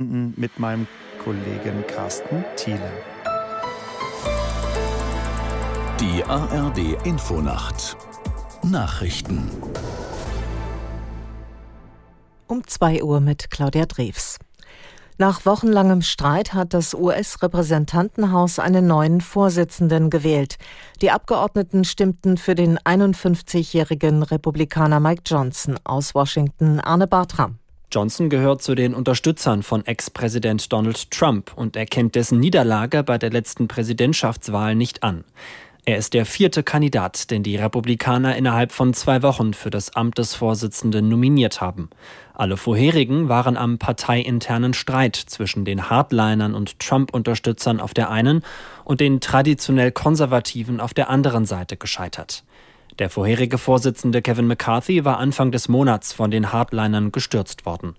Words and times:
mit 0.00 0.60
meinem 0.60 0.86
Kollegen 1.24 1.84
Carsten 1.88 2.44
Thiele. 2.54 2.92
Die 6.00 6.22
ARD 6.22 7.04
Infonacht 7.04 7.96
Nachrichten 8.62 9.50
um 12.46 12.64
2 12.64 13.02
Uhr 13.02 13.20
mit 13.20 13.50
Claudia 13.50 13.86
Drews. 13.86 14.38
Nach 15.18 15.44
wochenlangem 15.44 16.02
Streit 16.02 16.54
hat 16.54 16.74
das 16.74 16.94
US-Repräsentantenhaus 16.94 18.60
einen 18.60 18.86
neuen 18.86 19.20
Vorsitzenden 19.20 20.10
gewählt. 20.10 20.58
Die 21.02 21.10
Abgeordneten 21.10 21.82
stimmten 21.82 22.36
für 22.36 22.54
den 22.54 22.78
51-jährigen 22.78 24.22
Republikaner 24.22 25.00
Mike 25.00 25.22
Johnson 25.26 25.76
aus 25.82 26.14
Washington, 26.14 26.78
Arne 26.78 27.08
Bartram. 27.08 27.58
Johnson 27.90 28.28
gehört 28.28 28.60
zu 28.60 28.74
den 28.74 28.94
Unterstützern 28.94 29.62
von 29.62 29.86
Ex-Präsident 29.86 30.70
Donald 30.70 31.10
Trump 31.10 31.52
und 31.56 31.74
erkennt 31.74 32.16
dessen 32.16 32.38
Niederlage 32.38 33.02
bei 33.02 33.16
der 33.16 33.30
letzten 33.30 33.66
Präsidentschaftswahl 33.66 34.74
nicht 34.74 35.02
an. 35.02 35.24
Er 35.86 35.96
ist 35.96 36.12
der 36.12 36.26
vierte 36.26 36.62
Kandidat, 36.62 37.30
den 37.30 37.42
die 37.42 37.56
Republikaner 37.56 38.36
innerhalb 38.36 38.72
von 38.72 38.92
zwei 38.92 39.22
Wochen 39.22 39.54
für 39.54 39.70
das 39.70 39.96
Amt 39.96 40.18
des 40.18 40.34
Vorsitzenden 40.34 41.08
nominiert 41.08 41.62
haben. 41.62 41.88
Alle 42.34 42.58
vorherigen 42.58 43.30
waren 43.30 43.56
am 43.56 43.78
parteiinternen 43.78 44.74
Streit 44.74 45.16
zwischen 45.16 45.64
den 45.64 45.88
Hardlinern 45.88 46.54
und 46.54 46.78
Trump-Unterstützern 46.80 47.80
auf 47.80 47.94
der 47.94 48.10
einen 48.10 48.42
und 48.84 49.00
den 49.00 49.20
traditionell 49.22 49.92
Konservativen 49.92 50.80
auf 50.80 50.92
der 50.92 51.08
anderen 51.08 51.46
Seite 51.46 51.78
gescheitert. 51.78 52.44
Der 52.98 53.10
vorherige 53.10 53.58
Vorsitzende 53.58 54.22
Kevin 54.22 54.48
McCarthy 54.48 55.04
war 55.04 55.18
Anfang 55.18 55.52
des 55.52 55.68
Monats 55.68 56.12
von 56.12 56.32
den 56.32 56.52
Hardlinern 56.52 57.12
gestürzt 57.12 57.64
worden. 57.64 57.94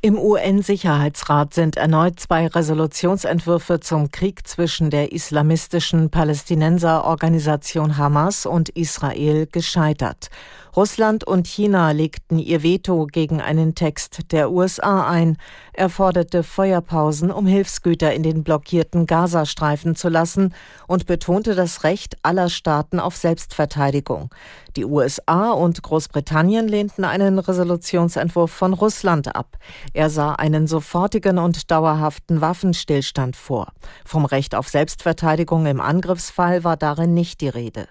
Im 0.00 0.16
UN-Sicherheitsrat 0.16 1.52
sind 1.52 1.76
erneut 1.76 2.20
zwei 2.20 2.46
Resolutionsentwürfe 2.46 3.80
zum 3.80 4.12
Krieg 4.12 4.46
zwischen 4.46 4.90
der 4.90 5.12
islamistischen 5.12 6.08
Palästinenserorganisation 6.08 7.98
Hamas 7.98 8.46
und 8.46 8.68
Israel 8.70 9.48
gescheitert. 9.50 10.28
Russland 10.76 11.24
und 11.24 11.46
China 11.46 11.90
legten 11.90 12.38
ihr 12.38 12.62
Veto 12.62 13.06
gegen 13.06 13.40
einen 13.40 13.74
Text 13.74 14.32
der 14.32 14.50
USA 14.50 15.08
ein. 15.08 15.36
Er 15.72 15.88
forderte 15.88 16.42
Feuerpausen, 16.42 17.30
um 17.30 17.46
Hilfsgüter 17.46 18.12
in 18.12 18.22
den 18.22 18.44
blockierten 18.44 19.06
Gazastreifen 19.06 19.96
zu 19.96 20.08
lassen 20.08 20.54
und 20.86 21.06
betonte 21.06 21.54
das 21.54 21.84
Recht 21.84 22.16
aller 22.22 22.48
Staaten 22.48 23.00
auf 23.00 23.16
Selbstverteidigung. 23.16 24.30
Die 24.76 24.84
USA 24.84 25.50
und 25.50 25.82
Großbritannien 25.82 26.68
lehnten 26.68 27.04
einen 27.04 27.38
Resolutionsentwurf 27.38 28.50
von 28.50 28.74
Russland 28.74 29.34
ab. 29.34 29.56
Er 29.92 30.10
sah 30.10 30.34
einen 30.34 30.66
sofortigen 30.66 31.38
und 31.38 31.70
dauerhaften 31.70 32.40
Waffenstillstand 32.40 33.36
vor. 33.36 33.72
Vom 34.04 34.24
Recht 34.24 34.54
auf 34.54 34.68
Selbstverteidigung 34.68 35.66
im 35.66 35.80
Angriffsfall 35.80 36.64
war 36.64 36.76
darin 36.76 37.14
nicht 37.14 37.40
die 37.40 37.48
Rede. 37.48 37.88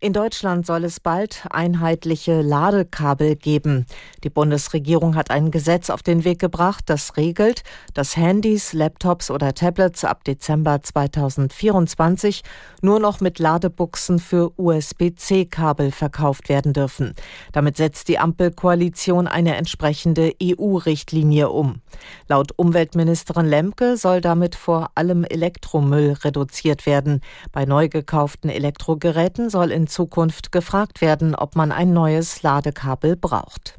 In 0.00 0.12
Deutschland 0.12 0.64
soll 0.64 0.84
es 0.84 1.00
bald 1.00 1.42
einheitliche 1.50 2.40
Ladekabel 2.40 3.34
geben. 3.34 3.84
Die 4.22 4.30
Bundesregierung 4.30 5.16
hat 5.16 5.32
ein 5.32 5.50
Gesetz 5.50 5.90
auf 5.90 6.04
den 6.04 6.22
Weg 6.22 6.38
gebracht, 6.38 6.84
das 6.86 7.16
regelt, 7.16 7.64
dass 7.94 8.16
Handys, 8.16 8.72
Laptops 8.72 9.28
oder 9.28 9.54
Tablets 9.54 10.04
ab 10.04 10.22
Dezember 10.22 10.80
2024 10.80 12.44
nur 12.80 13.00
noch 13.00 13.20
mit 13.20 13.40
Ladebuchsen 13.40 14.20
für 14.20 14.52
USB-C-Kabel 14.56 15.90
verkauft 15.90 16.48
werden 16.48 16.72
dürfen. 16.72 17.14
Damit 17.50 17.76
setzt 17.76 18.06
die 18.06 18.20
Ampelkoalition 18.20 19.26
eine 19.26 19.56
entsprechende 19.56 20.32
EU-Richtlinie 20.40 21.48
um. 21.48 21.80
Laut 22.28 22.52
Umweltministerin 22.54 23.46
Lemke 23.46 23.96
soll 23.96 24.20
damit 24.20 24.54
vor 24.54 24.92
allem 24.94 25.24
Elektromüll 25.24 26.12
reduziert 26.22 26.86
werden. 26.86 27.20
Bei 27.50 27.64
neu 27.64 27.88
gekauften 27.88 28.48
Elektrogeräten 28.48 29.50
soll 29.50 29.72
in 29.72 29.87
Zukunft 29.88 30.52
gefragt 30.52 31.00
werden, 31.00 31.34
ob 31.34 31.56
man 31.56 31.72
ein 31.72 31.92
neues 31.92 32.42
Ladekabel 32.42 33.16
braucht. 33.16 33.78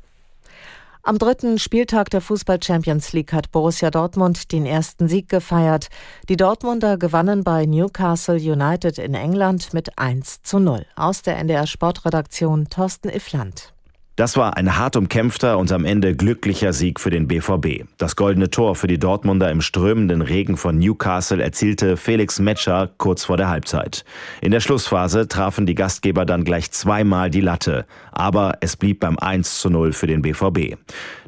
Am 1.02 1.18
dritten 1.18 1.58
Spieltag 1.58 2.10
der 2.10 2.22
Fußball 2.22 2.62
Champions 2.62 3.14
League 3.14 3.32
hat 3.32 3.52
Borussia 3.52 3.90
Dortmund 3.90 4.52
den 4.52 4.66
ersten 4.66 5.08
Sieg 5.08 5.30
gefeiert. 5.30 5.88
Die 6.28 6.36
Dortmunder 6.36 6.98
gewannen 6.98 7.44
bei 7.44 7.66
Newcastle 7.66 8.36
United 8.36 8.98
in 9.00 9.14
England 9.14 9.74
mit 9.74 9.98
1 9.98 10.44
zu 10.44 10.60
0. 10.60 10.86
Aus 10.96 11.22
der 11.22 11.38
NDR 11.38 11.68
Sportredaktion 11.68 12.68
Thorsten 12.70 13.10
Iffland. 13.10 13.74
Das 14.20 14.36
war 14.36 14.58
ein 14.58 14.76
hart 14.78 14.98
umkämpfter 14.98 15.58
und 15.58 15.72
am 15.72 15.86
Ende 15.86 16.14
glücklicher 16.14 16.74
Sieg 16.74 17.00
für 17.00 17.10
den 17.10 17.30
BVB. 17.30 17.86
Das 17.98 18.18
goldene 18.18 18.50
Tor 18.50 18.76
für 18.76 18.88
die 18.88 19.00
Dortmunder 19.00 19.50
im 19.50 19.62
strömenden 19.62 20.22
Regen 20.22 20.58
von 20.58 20.78
Newcastle 20.78 21.42
erzielte 21.42 21.96
Felix 21.96 22.38
Metscher 22.38 22.90
kurz 22.98 23.24
vor 23.24 23.38
der 23.38 23.48
Halbzeit. 23.48 24.04
In 24.42 24.52
der 24.52 24.60
Schlussphase 24.60 25.30
trafen 25.30 25.66
die 25.66 25.74
Gastgeber 25.74 26.26
dann 26.26 26.44
gleich 26.44 26.70
zweimal 26.72 27.30
die 27.30 27.40
Latte, 27.40 27.86
aber 28.12 28.58
es 28.60 28.76
blieb 28.76 29.00
beim 29.00 29.18
1 29.18 29.62
zu 29.62 29.70
0 29.70 29.94
für 29.94 30.08
den 30.08 30.22
BVB. 30.22 30.76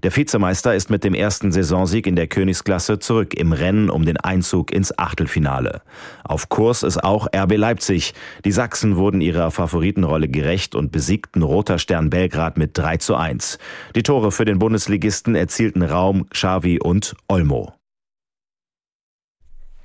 Der 0.03 0.13
Vizemeister 0.13 0.75
ist 0.75 0.89
mit 0.89 1.05
dem 1.05 1.13
ersten 1.13 1.53
Saisonsieg 1.53 2.07
in 2.07 2.17
der 2.17 2.27
Königsklasse 2.27 2.99
zurück 2.99 3.35
im 3.35 3.53
Rennen 3.53 3.89
um 3.89 4.03
den 4.03 4.17
Einzug 4.17 4.69
ins 4.69 4.97
Achtelfinale. 4.99 5.81
Auf 6.25 6.49
Kurs 6.49 6.83
ist 6.83 7.01
auch 7.01 7.27
RB 7.33 7.55
Leipzig. 7.55 8.13
Die 8.43 8.51
Sachsen 8.51 8.97
wurden 8.97 9.21
ihrer 9.21 9.49
Favoritenrolle 9.51 10.27
gerecht 10.27 10.75
und 10.75 10.91
besiegten 10.91 11.41
Roter 11.41 11.77
Stern 11.77 12.09
Belgrad 12.09 12.57
mit 12.57 12.80
3 12.81 12.97
zu 12.97 13.15
1. 13.15 13.59
Die 13.95 14.03
Tore 14.03 14.31
für 14.31 14.45
den 14.45 14.57
Bundesligisten 14.57 15.35
erzielten 15.35 15.83
Raum, 15.83 16.27
Xavi 16.29 16.79
und 16.79 17.15
Olmo. 17.27 17.73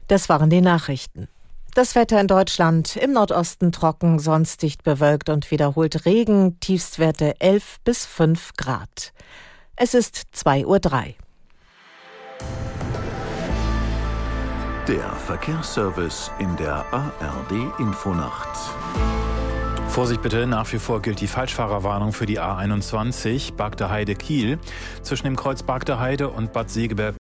Das 0.09 0.29
waren 0.29 0.51
die 0.51 0.61
Nachrichten. 0.63 1.29
Das 1.75 1.95
Wetter 1.95 2.19
in 2.19 2.27
Deutschland 2.27 2.97
im 2.97 3.13
Nordosten 3.13 3.71
trocken, 3.71 4.19
sonst 4.19 4.63
dicht 4.63 4.83
bewölkt 4.83 5.29
und 5.29 5.51
wiederholt 5.51 6.07
Regen, 6.07 6.59
Tiefstwerte 6.61 7.39
11 7.39 7.81
bis 7.85 8.07
5 8.07 8.53
Grad. 8.57 9.13
Es 9.77 9.93
ist 9.93 10.23
2.03 10.35 10.65
Uhr. 10.65 10.81
Der 14.89 15.13
Verkehrsservice 15.13 16.31
in 16.39 16.57
der 16.57 16.87
ARD 16.93 17.79
Infonacht. 17.79 18.57
Vorsicht 19.97 20.21
bitte, 20.21 20.47
nach 20.47 20.71
wie 20.75 20.79
vor 20.79 21.01
gilt 21.01 21.23
die 21.23 21.27
Falschfahrerwarnung 21.27 22.13
für 22.13 22.27
die 22.27 22.39
A21 22.39 23.55
Bagdeheide-Kiel. 23.55 24.59
Zwischen 25.01 25.25
dem 25.25 25.37
Kreuz 25.37 25.63
Bagdeheide 25.63 26.29
und 26.29 26.53
Bad 26.53 26.69
Segeberg 26.69 27.17